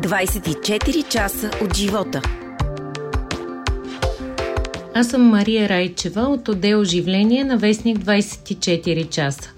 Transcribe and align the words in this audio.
24 0.00 1.08
часа 1.08 1.50
от 1.64 1.76
живота. 1.76 2.22
Аз 4.94 5.08
съм 5.08 5.22
Мария 5.22 5.68
Райчева 5.68 6.20
от 6.20 6.48
отдел 6.48 6.80
Оживление 6.80 7.44
на 7.44 7.58
Вестник 7.58 7.98
24 7.98 9.08
часа. 9.08 9.50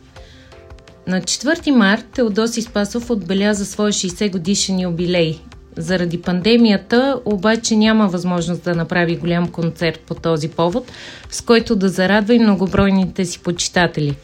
На 1.07 1.21
4 1.21 1.71
март 1.71 2.05
Теодоси 2.15 2.63
Спасов 2.63 3.11
отбеляза 3.11 3.65
свой 3.67 3.93
60 3.93 4.33
годишен 4.33 4.81
юбилей. 4.81 5.39
Заради 5.77 6.23
пандемията 6.23 7.21
обаче 7.25 7.77
няма 7.77 8.09
възможност 8.09 8.65
да 8.65 8.75
направи 8.75 9.17
голям 9.17 9.49
концерт 9.49 10.01
по 10.01 10.15
този 10.15 10.49
повод, 10.49 10.93
с 11.31 11.41
който 11.41 11.77
да 11.77 11.89
зарадва 11.89 12.35
и 12.35 12.39
многобройните 12.39 13.25
си 13.25 13.39
почитатели. 13.39 14.17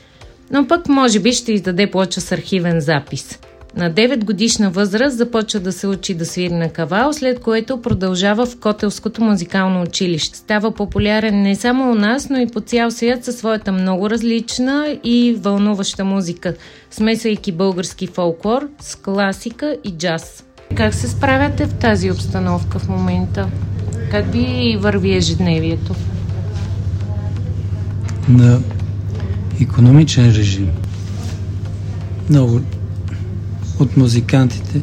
Но 0.50 0.68
пък 0.68 0.88
може 0.88 1.20
би 1.20 1.32
ще 1.32 1.52
издаде 1.52 1.90
плоча 1.90 2.20
с 2.20 2.32
архивен 2.32 2.80
запис– 2.80 3.38
на 3.76 3.90
9 3.90 4.24
годишна 4.24 4.70
възраст 4.70 5.16
започва 5.16 5.60
да 5.60 5.72
се 5.72 5.86
учи 5.86 6.14
да 6.14 6.26
свири 6.26 6.54
на 6.54 6.68
кавал, 6.68 7.12
след 7.12 7.40
което 7.40 7.82
продължава 7.82 8.46
в 8.46 8.60
Котелското 8.60 9.22
музикално 9.22 9.82
училище. 9.82 10.38
Става 10.38 10.70
популярен 10.70 11.42
не 11.42 11.54
само 11.54 11.92
у 11.92 11.94
нас, 11.94 12.30
но 12.30 12.38
и 12.38 12.46
по 12.46 12.60
цял 12.60 12.90
свят 12.90 13.24
със 13.24 13.36
своята 13.36 13.72
много 13.72 14.10
различна 14.10 14.98
и 15.04 15.36
вълнуваща 15.38 16.04
музика, 16.04 16.54
смесвайки 16.90 17.52
български 17.52 18.06
фолклор 18.06 18.68
с 18.80 18.96
класика 18.96 19.76
и 19.84 19.90
джаз. 19.90 20.44
Как 20.74 20.94
се 20.94 21.08
справяте 21.08 21.66
в 21.66 21.74
тази 21.74 22.10
обстановка 22.10 22.78
в 22.78 22.88
момента? 22.88 23.50
Как 24.10 24.32
ви 24.32 24.76
върви 24.80 25.16
ежедневието? 25.16 25.94
На 28.28 28.60
економичен 29.60 30.30
режим. 30.30 30.70
Много 32.30 32.60
от 33.78 33.96
музикантите 33.96 34.82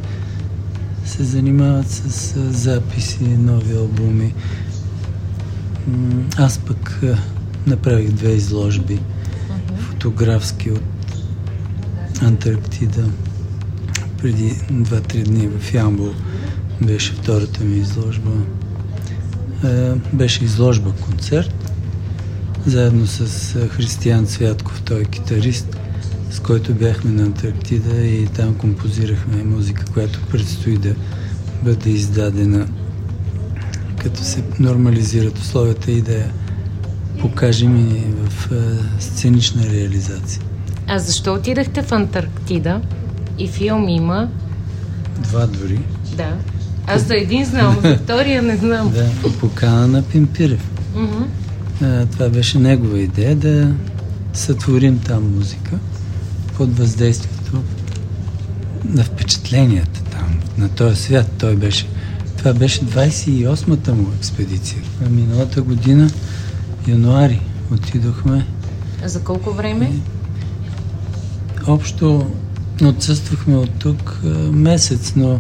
се 1.06 1.24
занимават 1.24 1.90
с 1.90 2.34
записи, 2.52 3.24
нови 3.24 3.76
албуми. 3.78 4.34
Аз 6.38 6.60
пък 6.60 7.02
направих 7.68 8.12
две 8.12 8.32
изложби 8.32 9.00
фотографски 9.80 10.72
от 10.72 10.84
Антарктида. 12.22 13.06
Преди 14.18 14.52
2-3 14.52 15.24
дни 15.24 15.48
в 15.48 15.74
Ямбол 15.74 16.14
беше 16.82 17.14
втората 17.14 17.64
ми 17.64 17.78
изложба. 17.78 18.32
Беше 20.14 20.44
изложба 20.44 20.92
концерт 20.92 21.72
заедно 22.66 23.08
с 23.08 23.54
Християн 23.70 24.26
Цвятков, 24.26 24.82
той 24.82 25.02
е 25.02 25.06
китарист 25.06 25.78
с 26.32 26.40
който 26.40 26.74
бяхме 26.74 27.12
на 27.12 27.24
Антарктида 27.24 28.06
и 28.06 28.28
там 28.28 28.56
композирахме 28.56 29.44
музика, 29.44 29.86
която 29.94 30.20
предстои 30.32 30.78
да 30.78 30.96
бъде 31.64 31.90
издадена, 31.90 32.68
като 33.98 34.24
се 34.24 34.44
нормализират 34.60 35.38
условията 35.40 35.92
и 35.92 36.02
да 36.02 36.14
я 36.14 36.32
покажем 37.20 37.78
и 37.78 38.04
в 38.30 38.50
сценична 39.00 39.64
реализация. 39.64 40.42
А 40.88 41.00
защо 41.00 41.34
отидахте 41.34 41.82
в 41.82 41.92
Антарктида? 41.92 42.82
И 43.40 43.48
филм 43.48 43.90
има. 43.90 44.30
Два 45.20 45.48
дори. 45.48 45.80
Да. 46.18 46.38
Аз 46.88 47.08
за 47.08 47.16
един 47.16 47.46
знам, 47.46 47.78
за 47.82 47.96
втория 47.98 48.42
не 48.42 48.58
знам. 48.58 48.92
Да, 48.92 49.32
покана 49.40 49.88
на 49.88 50.04
Пимпирев. 50.04 50.70
Uh-huh. 50.96 52.06
Това 52.12 52.30
беше 52.30 52.60
негова 52.60 53.00
идея 53.00 53.36
да 53.36 53.74
сътворим 54.34 55.00
там 55.00 55.36
музика 55.36 55.80
под 56.58 56.78
въздействието 56.78 57.64
на 58.86 59.04
впечатленията 59.04 60.04
там, 60.04 60.40
на 60.58 60.70
този 60.70 61.02
свят. 61.02 61.32
Той 61.38 61.56
беше. 61.56 61.88
Това 62.38 62.54
беше 62.54 62.82
28-та 62.82 63.94
му 63.94 64.08
експедиция. 64.18 64.82
А 65.06 65.10
миналата 65.10 65.62
година, 65.62 66.10
януари, 66.88 67.42
отидохме. 67.74 68.46
А 69.04 69.08
за 69.08 69.24
колко 69.24 69.52
време? 69.52 69.92
И, 69.94 70.00
общо 71.68 72.28
отсъствахме 72.84 73.56
от 73.56 73.72
тук 73.80 74.20
месец, 74.52 75.14
но 75.16 75.40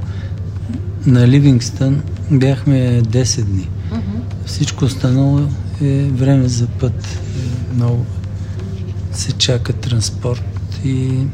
на 1.05 1.27
Ливингстън 1.27 2.01
бяхме 2.31 3.01
10 3.01 3.41
дни. 3.41 3.69
Uh-huh. 3.91 3.99
Всичко 4.45 4.85
останало 4.85 5.47
е 5.81 6.03
време 6.03 6.47
за 6.47 6.67
път. 6.67 7.05
Е, 7.05 7.75
много 7.75 8.05
се 9.13 9.31
чака 9.31 9.73
транспорт 9.73 10.54
и 10.85 11.25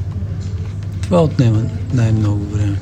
това 1.01 1.21
отнема 1.21 1.63
най-много 1.93 2.45
време. 2.45 2.77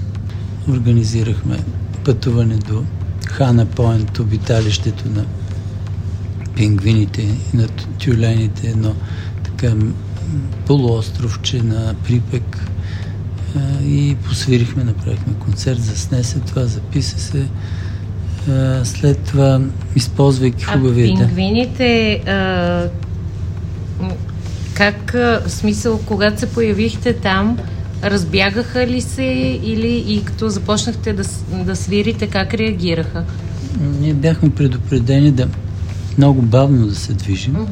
Организирахме 0.69 1.59
пътуване 2.05 2.55
до 2.55 2.83
Хана 3.27 3.65
Пойнт, 3.65 4.19
обиталището 4.19 5.09
на 5.09 5.25
пингвините 6.55 7.21
и 7.21 7.57
на 7.57 7.67
тюлените, 8.05 8.67
едно 8.67 8.95
така 9.43 9.75
полуостровче 10.65 11.63
на 11.63 11.95
Припек 12.03 12.57
и 13.83 14.15
посвирихме, 14.27 14.83
направихме 14.83 15.33
концерт, 15.39 15.79
засне 15.81 16.23
се 16.23 16.39
това, 16.39 16.65
записа 16.65 17.19
се. 17.19 17.45
След 18.83 19.19
това, 19.19 19.61
използвайки 19.95 20.63
хубавите... 20.63 21.13
А 21.13 21.25
пингвините 21.25 22.21
как, 24.79 25.11
в 25.45 25.49
смисъл, 25.49 25.99
когато 26.05 26.39
се 26.39 26.49
появихте 26.49 27.13
там, 27.13 27.57
разбягаха 28.03 28.87
ли 28.87 29.01
се 29.01 29.23
или 29.63 30.05
и 30.07 30.23
като 30.23 30.49
започнахте 30.49 31.13
да, 31.13 31.23
да 31.65 31.75
свирите, 31.75 32.27
как 32.27 32.53
реагираха? 32.53 33.23
Ние 34.01 34.13
бяхме 34.13 34.49
предупредени 34.49 35.31
да 35.31 35.47
много 36.17 36.41
бавно 36.41 36.87
да 36.87 36.95
се 36.95 37.13
движим 37.13 37.53
uh-huh. 37.53 37.67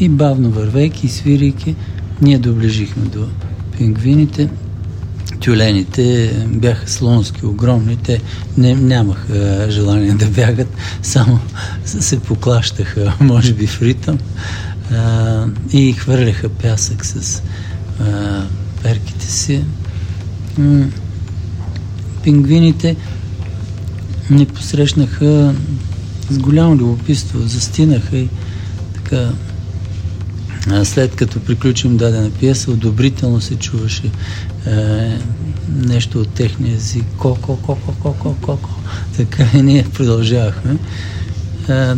и 0.00 0.08
бавно 0.08 0.50
вървейки 0.50 1.06
и 1.06 1.10
свирейки, 1.10 1.74
ние 2.20 2.38
доближихме 2.38 3.04
до 3.04 3.26
пингвините. 3.78 4.48
Тюлените 5.40 6.32
бяха 6.48 6.90
слонски, 6.90 7.46
огромни. 7.46 7.96
Те 7.96 8.20
не, 8.56 8.74
нямаха 8.74 9.66
желание 9.70 10.12
да 10.12 10.26
бягат, 10.26 10.68
само 11.02 11.38
се 11.84 12.20
поклащаха, 12.20 13.16
може 13.20 13.54
би, 13.54 13.66
в 13.66 13.82
ритъм 13.82 14.18
и 15.72 15.92
хвърляха 15.92 16.48
пясък 16.48 17.06
с 17.06 17.42
а, 18.00 18.42
перките 18.82 19.26
си. 19.26 19.64
Пингвините 22.22 22.96
ни 24.30 24.46
посрещнаха 24.46 25.54
с 26.30 26.38
голямо 26.38 26.76
любопитство, 26.76 27.38
застинаха 27.40 28.16
и 28.16 28.28
така 28.94 29.32
след 30.84 31.16
като 31.16 31.40
приключим 31.40 31.96
дадена 31.96 32.30
пиеса, 32.30 32.70
одобрително 32.70 33.40
се 33.40 33.56
чуваше 33.56 34.10
е, 34.66 35.18
нещо 35.68 36.20
от 36.20 36.28
техния 36.28 36.74
език. 36.74 37.04
Ко-ко, 37.18 37.56
ко-ко, 37.56 37.92
ко-ко, 37.92 38.34
ко-ко. 38.34 38.70
Така 39.16 39.50
и 39.54 39.62
ние 39.62 39.86
продължавахме. 39.94 40.76
Е, 41.68 41.94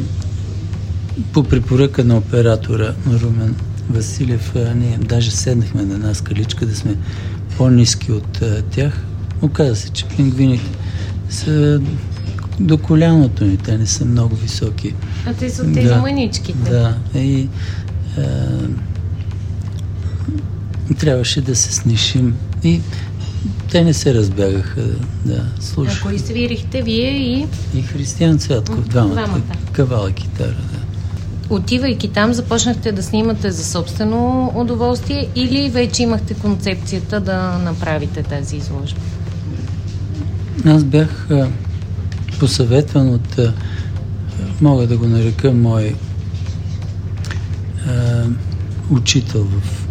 по 1.32 1.42
препоръка 1.42 2.04
на 2.04 2.16
оператора 2.16 2.94
Румен 3.22 3.54
Василев, 3.90 4.52
ние 4.74 4.98
даже 4.98 5.30
седнахме 5.30 5.82
на 5.82 5.94
една 5.94 6.14
скаличка 6.14 6.66
да 6.66 6.76
сме 6.76 6.96
по-низки 7.56 8.12
от 8.12 8.42
а, 8.42 8.62
тях. 8.62 9.04
Оказа 9.42 9.76
се, 9.76 9.90
че 9.90 10.04
пингвините 10.04 10.70
са 11.30 11.80
до 12.60 12.78
коляното 12.78 13.44
ни, 13.44 13.56
те 13.56 13.78
не 13.78 13.86
са 13.86 14.04
много 14.04 14.36
високи. 14.36 14.94
А 15.26 15.32
те 15.32 15.50
са 15.50 15.72
тези 15.72 15.88
да, 15.88 15.96
маничките. 15.96 16.70
Да, 16.70 16.96
и 17.14 17.48
а, 18.18 18.22
трябваше 20.98 21.40
да 21.40 21.56
се 21.56 21.72
снишим 21.72 22.34
и 22.64 22.80
те 23.70 23.84
не 23.84 23.94
се 23.94 24.14
разбягаха 24.14 24.82
да 25.24 25.44
слушат. 25.60 25.98
Ако 26.00 26.18
свирихте 26.18 26.82
вие 26.82 27.10
и... 27.10 27.46
И 27.74 27.82
Християн 27.82 28.38
Цвятков, 28.38 28.88
двамата. 28.88 29.12
двамата. 29.12 29.42
Кавала 29.72 30.12
китара, 30.12 30.56
да 30.72 30.85
отивайки 31.50 32.08
там, 32.08 32.32
започнахте 32.32 32.92
да 32.92 33.02
снимате 33.02 33.50
за 33.50 33.64
собствено 33.64 34.52
удоволствие 34.54 35.28
или 35.34 35.70
вече 35.70 36.02
имахте 36.02 36.34
концепцията 36.34 37.20
да 37.20 37.58
направите 37.58 38.22
тази 38.22 38.56
изложба? 38.56 39.00
Аз 40.66 40.84
бях 40.84 41.28
посъветван 42.38 43.14
от, 43.14 43.38
мога 44.60 44.86
да 44.86 44.96
го 44.96 45.06
нарека, 45.06 45.52
мой 45.52 45.94
учител 48.90 49.44
в 49.44 49.86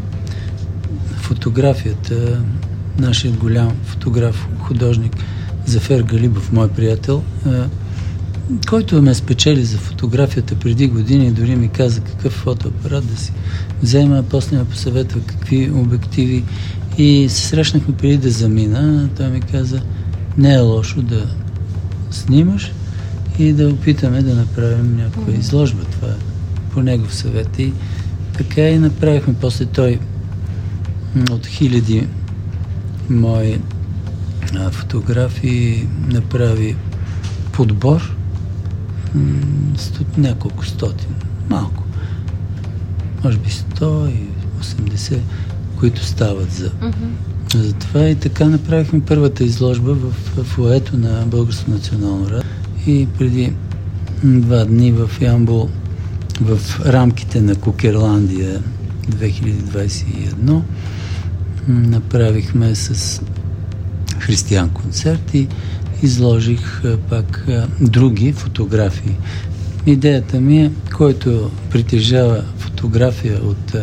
фотографията, 1.16 2.42
нашият 3.00 3.38
голям 3.38 3.72
фотограф, 3.84 4.48
художник 4.60 5.18
Зафер 5.66 6.02
Галибов, 6.02 6.52
мой 6.52 6.70
приятел, 6.70 7.24
а, 7.46 7.66
който 8.70 9.02
ме 9.02 9.14
спечели 9.14 9.66
за 9.66 9.78
фотографията 9.78 10.56
преди 10.56 10.88
години, 10.88 11.32
дори 11.32 11.56
ми 11.56 11.70
каза 11.70 12.02
какъв 12.02 12.34
фотоапарат 12.34 13.08
да 13.08 13.18
си 13.18 13.34
взема, 13.82 14.24
после 14.30 14.58
ме 14.58 14.66
посъветва 14.66 15.20
какви 15.20 15.72
обективи 15.72 16.44
и 16.98 17.30
се 17.30 17.48
срещнахме 17.48 17.96
преди 17.96 18.18
да 18.18 18.30
замина. 18.30 19.10
Той 19.18 19.30
ми 19.30 19.42
каза, 19.42 19.82
не 20.38 20.54
е 20.54 20.60
лошо 20.60 21.02
да 21.02 21.28
снимаш 22.12 22.72
и 23.40 23.54
да 23.54 23.70
опитаме 23.70 24.22
да 24.22 24.36
направим 24.36 24.98
някаква 24.98 25.34
изложба. 25.34 25.84
Това 25.92 26.08
е 26.08 26.18
по 26.72 26.82
негов 26.82 27.16
съвет. 27.16 27.60
И 27.60 27.74
така 28.38 28.70
и 28.70 28.80
направихме. 28.80 29.36
После 29.42 29.66
той 29.66 30.00
от 31.32 31.48
хиляди 31.48 32.08
мои 33.10 33.60
фотографии 34.72 35.88
направи 36.12 36.76
подбор 37.52 38.15
сто, 39.78 40.04
няколко 40.18 40.66
стотин, 40.66 41.16
малко. 41.50 41.84
Може 43.24 43.38
би 43.38 43.50
180, 43.50 45.20
които 45.80 46.06
стават 46.06 46.52
за, 46.52 46.70
uh-huh. 46.70 46.94
за 47.56 47.74
това. 47.74 48.10
И 48.10 48.16
така 48.16 48.46
направихме 48.46 49.02
първата 49.06 49.44
изложба 49.44 49.94
в, 49.94 50.12
фуето 50.44 50.98
на 50.98 51.26
Българско 51.26 51.72
национално 51.72 52.30
радио. 52.30 52.50
И 52.88 53.08
преди 53.18 53.54
два 54.24 54.66
дни 54.66 54.92
в 54.92 55.10
Ямбол 55.22 55.70
в 56.42 56.60
рамките 56.86 57.42
на 57.42 57.56
Кукерландия 57.56 58.62
2021 59.10 60.62
направихме 61.68 62.76
с 62.76 63.22
християн 64.20 64.70
концерт 64.70 65.34
и 65.34 65.48
изложих 66.06 66.82
пак 67.10 67.48
други 67.82 68.34
фотографии. 68.34 69.16
Идеята 69.86 70.42
ми 70.42 70.62
е, 70.62 70.72
който 70.98 71.52
притежава 71.70 72.44
фотография 72.58 73.40
от 73.44 73.76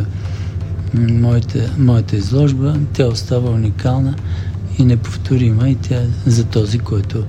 моята, 0.94 1.70
моята 1.78 2.16
изложба, 2.16 2.76
тя 2.92 3.06
остава 3.06 3.50
уникална 3.50 4.14
и 4.78 4.84
неповторима 4.84 5.68
и 5.68 5.74
тя 5.74 6.00
за 6.26 6.44
този, 6.44 6.78
който 6.78 7.24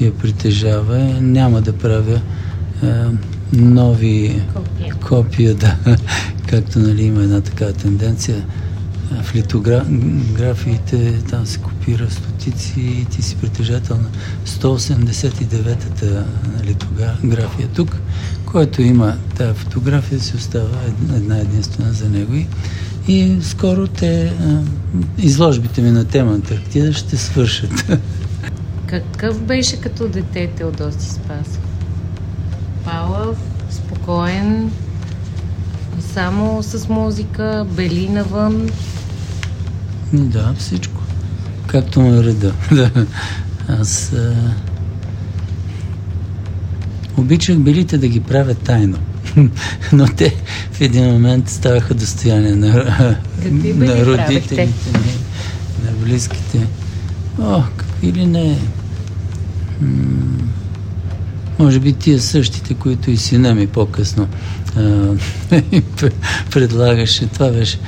я 0.00 0.14
притежава. 0.14 0.98
Няма 1.20 1.60
да 1.60 1.72
правя 1.72 2.20
нови 3.52 4.42
копия, 4.54 4.94
копия 4.94 5.54
да, 5.54 5.76
както 6.46 6.78
нали, 6.78 7.02
има 7.02 7.22
една 7.22 7.40
такава 7.40 7.72
тенденция 7.72 8.44
в 9.22 9.34
литографиите 9.34 11.22
там 11.30 11.46
се 11.46 11.58
копира 11.58 12.10
стотици 12.10 12.80
и 12.80 13.04
ти 13.04 13.22
си 13.22 13.36
притежател 13.36 13.96
на 13.96 14.08
189-та 14.46 16.24
литография 16.64 17.68
тук, 17.68 17.96
който 18.46 18.82
има 18.82 19.16
тази 19.36 19.58
фотография, 19.58 20.20
си 20.20 20.36
остава 20.36 20.78
една 21.14 21.38
единствена 21.38 21.92
за 21.92 22.08
него 22.08 22.34
и, 22.34 22.46
и 23.08 23.38
скоро 23.42 23.86
те 23.86 24.32
изложбите 25.18 25.82
ми 25.82 25.90
на 25.90 26.04
тема 26.04 26.32
Антарктида 26.32 26.92
ще 26.92 27.16
свършат. 27.16 28.00
Какъв 28.86 29.42
беше 29.42 29.80
като 29.80 30.08
дете 30.08 30.46
Теодоси 30.46 31.10
Спасов? 31.10 31.60
Палав, 32.84 33.36
спокоен, 33.70 34.70
само 36.14 36.62
с 36.62 36.88
музика, 36.88 37.66
бели 37.70 38.08
навън. 38.08 38.70
Да, 40.12 40.54
всичко. 40.58 41.02
Както 41.66 42.00
му 42.00 42.14
е 42.14 42.24
реда. 42.24 42.52
Аз 43.68 44.12
а... 44.12 44.34
обичах 47.16 47.58
белите 47.58 47.98
да 47.98 48.08
ги 48.08 48.20
правя 48.20 48.54
тайно. 48.54 48.98
Но 49.92 50.06
те 50.06 50.36
в 50.72 50.80
един 50.80 51.04
момент 51.04 51.48
ставаха 51.48 51.94
достояние 51.94 52.54
на, 52.54 52.68
на 53.74 54.06
родителите 54.06 54.66
ми, 54.66 55.12
на 55.84 55.92
близките. 56.04 56.66
О, 57.40 57.62
какви 57.76 58.12
ли 58.12 58.26
не. 58.26 58.58
М- 59.80 60.48
може 61.58 61.80
би 61.80 61.92
тия 61.92 62.20
същите, 62.20 62.74
които 62.74 63.10
и 63.10 63.16
сина 63.16 63.54
ми 63.54 63.66
по-късно 63.66 64.28
предлагаше. 66.50 67.26
Това 67.26 67.50
беше 67.50 67.78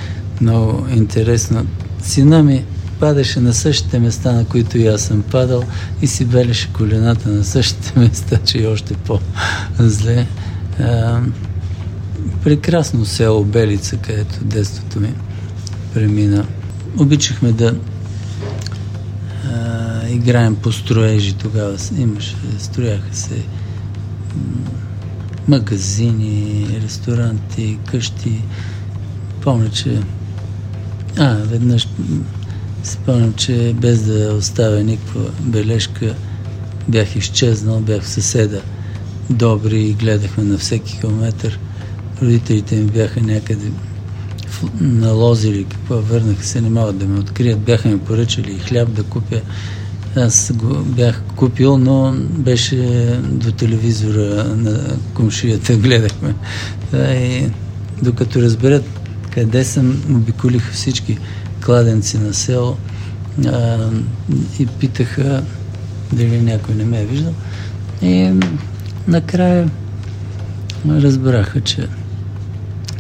много 0.41 0.87
интересно. 0.95 1.67
Сина 2.03 2.43
ми 2.43 2.65
падаше 3.01 3.41
на 3.41 3.55
същите 3.55 3.99
места, 3.99 4.33
на 4.33 4.45
които 4.45 4.79
и 4.79 4.87
аз 4.87 5.03
съм 5.03 5.23
падал 5.23 5.65
и 6.03 6.07
си 6.07 6.25
белеше 6.25 6.73
колената 6.73 7.29
на 7.29 7.45
същите 7.45 7.99
места, 7.99 8.39
че 8.45 8.59
и 8.59 8.67
още 8.67 8.95
по-зле. 8.95 10.27
Прекрасно 12.45 13.07
село 13.07 13.45
Белица, 13.45 13.97
където 13.97 14.45
детството 14.45 15.01
ми 15.01 15.15
премина. 15.95 16.47
Обичахме 16.99 17.53
да 17.53 17.75
а, 19.53 20.09
играем 20.09 20.57
по 20.57 20.73
строежи 20.73 21.35
тогава. 21.35 21.77
Имаше, 21.99 22.37
строяха 22.59 23.15
се 23.17 23.43
магазини, 25.49 26.67
ресторанти, 26.83 27.79
къщи. 27.91 28.43
Помня, 29.41 29.71
че... 29.71 30.01
А, 31.23 31.35
веднъж 31.35 31.89
спомням, 32.83 33.33
че 33.33 33.75
без 33.81 34.03
да 34.03 34.35
оставя 34.35 34.83
никаква 34.83 35.21
бележка, 35.41 36.15
бях 36.89 37.17
изчезнал, 37.17 37.81
бях 37.81 38.03
в 38.03 38.09
съседа 38.09 38.61
добри 39.31 39.83
и 39.83 39.93
гледахме 39.93 40.45
на 40.45 40.59
всеки 40.59 40.99
километър. 41.01 41.59
Родителите 42.23 42.77
ми 42.77 42.85
бяха 42.85 43.21
някъде 43.21 43.71
налозили 44.81 45.65
какво, 45.65 46.01
върнаха 46.01 46.45
се, 46.45 46.61
не 46.61 46.71
могат 46.71 46.99
да 46.99 47.07
ме 47.07 47.19
открият. 47.19 47.61
Бяха 47.61 47.89
ми 47.89 47.99
поръчали 47.99 48.59
хляб 48.59 48.93
да 48.93 49.03
купя 49.03 49.41
аз 50.17 50.53
го 50.55 50.75
бях 50.75 51.23
купил, 51.37 51.79
но 51.79 52.15
беше 52.29 52.77
до 53.25 53.53
телевизора 53.53 54.45
на 54.45 54.97
комшията, 55.15 55.77
гледахме. 55.77 56.35
И 56.95 57.47
докато 58.03 58.43
разберат 58.43 59.00
къде 59.31 59.65
съм, 59.65 60.03
обиколиха 60.11 60.73
всички 60.73 61.19
кладенци 61.65 62.19
на 62.19 62.35
село 62.35 62.77
а, 63.47 63.91
и 64.59 64.67
питаха 64.67 65.43
дали 66.13 66.41
някой 66.41 66.75
не 66.75 66.85
ме 66.85 67.01
е 67.01 67.07
виждал. 67.07 67.35
И 68.03 68.33
накрая 69.09 69.71
разбраха, 70.89 71.61
че 71.61 71.89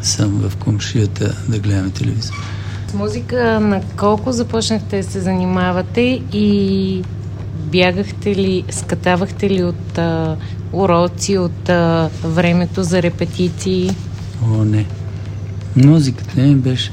съм 0.03 0.49
в 0.49 0.57
комшията 0.57 1.37
да 1.49 1.59
гледаме 1.59 1.91
телевизор. 1.91 2.35
С 2.89 2.95
музика 2.95 3.61
на 3.61 3.83
колко 3.97 4.33
започнахте 4.33 4.97
да 4.97 5.11
се 5.11 5.21
занимавате 5.21 6.23
и 6.33 7.03
бягахте 7.73 8.37
ли, 8.37 8.65
скатавахте 8.71 9.51
ли 9.51 9.65
от 9.65 9.99
а, 9.99 10.37
уроци, 10.73 11.39
от 11.39 11.69
а, 11.69 12.11
времето 12.25 12.83
за 12.83 13.03
репетиции? 13.03 13.91
О, 14.45 14.65
не. 14.65 14.87
Музиката 15.85 16.41
ми 16.41 16.55
беше 16.55 16.93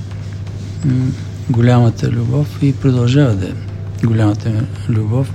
голямата 1.50 2.10
любов 2.12 2.60
и 2.62 2.74
продължава 2.74 3.36
да 3.36 3.48
е 3.48 4.06
голямата 4.06 4.50
ми 4.50 4.62
любов. 4.89 5.34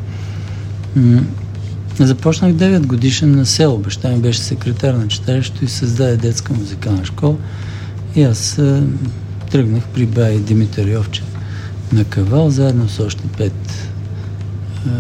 Започнах 1.99 2.53
9 2.53 2.87
годишен 2.87 3.37
на 3.37 3.47
село. 3.47 3.79
Баща 3.79 4.09
ми 4.09 4.19
беше 4.19 4.39
секретар 4.39 4.95
на 4.95 5.09
читалището 5.09 5.65
и 5.65 5.69
създаде 5.69 6.17
детска 6.17 6.53
музикална 6.53 7.05
школа. 7.05 7.37
И 8.17 8.23
аз 8.23 8.61
тръгнах 9.51 9.85
при 9.95 10.07
бай 10.07 10.39
Димитър 10.39 10.87
Йовчев 10.87 11.25
на 11.93 12.05
Кавал, 12.05 12.51
заедно 12.51 12.89
с 12.89 13.01
още 13.01 13.23
пет 13.39 13.89
а, 14.87 14.91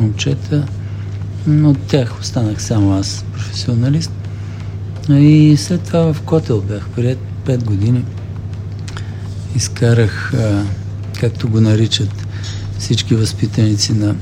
момчета. 0.00 0.66
От 1.48 1.78
тях 1.78 2.20
останах 2.20 2.62
само 2.62 2.98
аз, 2.98 3.24
професионалист. 3.32 4.12
И 5.10 5.56
след 5.58 5.80
това 5.80 6.12
в 6.12 6.22
Котел 6.22 6.60
бях 6.60 6.88
прият 6.88 7.18
5 7.46 7.64
години. 7.64 8.04
Изкарах, 9.56 10.34
а, 10.34 10.64
както 11.20 11.48
го 11.48 11.60
наричат 11.60 12.26
всички 12.78 13.14
възпитаници 13.14 13.92
на, 13.92 14.14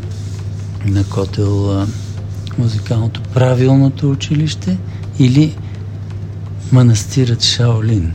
на 0.87 1.05
Котел, 1.05 1.81
а, 1.81 1.87
музикалното 2.59 3.23
правилното 3.35 4.11
училище 4.11 4.79
или 5.19 5.57
манастирът 6.73 7.43
Шаолин. 7.43 8.12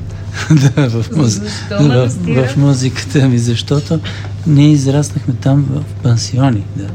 да, 0.75 0.89
в, 0.89 1.05
муз... 1.15 1.39
в, 1.69 2.09
в, 2.19 2.47
в 2.47 2.57
музиката 2.57 3.27
ми, 3.27 3.39
защото 3.39 3.99
ние 4.47 4.71
израснахме 4.71 5.33
там 5.33 5.65
в 5.69 5.83
пансиони. 6.03 6.63
Да. 6.75 6.89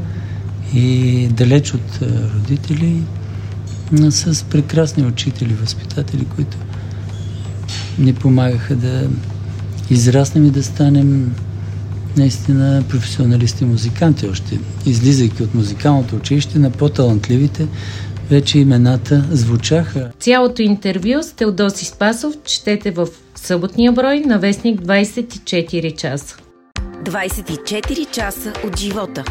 И 0.79 1.27
далеч 1.27 1.73
от 1.73 1.99
родители, 2.35 3.01
с 4.09 4.43
прекрасни 4.43 5.05
учители, 5.05 5.53
възпитатели, 5.53 6.25
които 6.35 6.57
ни 7.99 8.13
помагаха 8.13 8.75
да 8.75 9.07
израснем 9.89 10.45
и 10.45 10.49
да 10.49 10.63
станем 10.63 11.35
наистина 12.17 12.83
професионалисти 12.89 13.65
музиканти 13.65 14.27
още. 14.27 14.59
Излизайки 14.85 15.43
от 15.43 15.55
музикалното 15.55 16.15
училище 16.15 16.59
на 16.59 16.71
по-талантливите, 16.71 17.67
вече 18.29 18.59
имената 18.59 19.25
звучаха. 19.31 20.11
Цялото 20.19 20.61
интервю 20.61 21.23
с 21.23 21.31
Теодоси 21.31 21.85
Спасов 21.85 22.33
четете 22.45 22.91
в 22.91 23.07
съботния 23.35 23.91
брой 23.91 24.19
на 24.19 24.39
вестник 24.39 24.81
24 24.81 25.95
часа. 25.95 26.37
24 27.03 28.11
часа 28.11 28.53
от 28.67 28.79
живота. 28.79 29.23